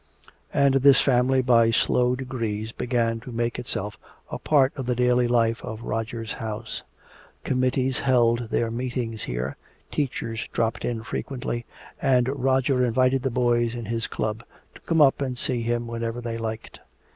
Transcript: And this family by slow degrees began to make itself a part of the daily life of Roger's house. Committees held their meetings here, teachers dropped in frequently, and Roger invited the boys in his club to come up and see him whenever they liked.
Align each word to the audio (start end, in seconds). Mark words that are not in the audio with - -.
And 0.51 0.73
this 0.81 0.99
family 0.99 1.43
by 1.43 1.69
slow 1.69 2.15
degrees 2.15 2.71
began 2.71 3.19
to 3.19 3.31
make 3.31 3.59
itself 3.59 3.99
a 4.31 4.39
part 4.39 4.73
of 4.75 4.87
the 4.87 4.95
daily 4.95 5.27
life 5.27 5.63
of 5.63 5.83
Roger's 5.83 6.33
house. 6.33 6.81
Committees 7.43 7.99
held 7.99 8.49
their 8.49 8.71
meetings 8.71 9.21
here, 9.21 9.57
teachers 9.91 10.47
dropped 10.51 10.85
in 10.85 11.03
frequently, 11.03 11.67
and 12.01 12.27
Roger 12.29 12.83
invited 12.83 13.21
the 13.21 13.29
boys 13.29 13.75
in 13.75 13.85
his 13.85 14.07
club 14.07 14.43
to 14.73 14.81
come 14.87 15.01
up 15.01 15.21
and 15.21 15.37
see 15.37 15.61
him 15.61 15.85
whenever 15.85 16.19
they 16.19 16.39
liked. 16.39 16.79